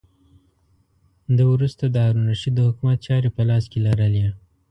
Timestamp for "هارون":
2.05-2.25